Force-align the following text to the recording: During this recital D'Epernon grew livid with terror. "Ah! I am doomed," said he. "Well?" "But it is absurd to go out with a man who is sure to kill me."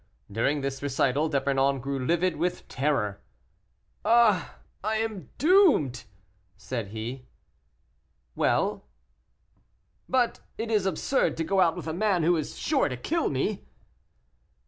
During 0.31 0.61
this 0.61 0.81
recital 0.81 1.29
D'Epernon 1.29 1.79
grew 1.79 2.03
livid 2.03 2.35
with 2.35 2.67
terror. 2.67 3.21
"Ah! 4.03 4.55
I 4.83 4.95
am 4.95 5.29
doomed," 5.37 6.05
said 6.57 6.87
he. 6.87 7.27
"Well?" 8.35 8.83
"But 10.09 10.39
it 10.57 10.71
is 10.71 10.87
absurd 10.87 11.37
to 11.37 11.43
go 11.43 11.59
out 11.61 11.75
with 11.75 11.85
a 11.85 11.93
man 11.93 12.23
who 12.23 12.35
is 12.35 12.57
sure 12.57 12.89
to 12.89 12.97
kill 12.97 13.29
me." 13.29 13.63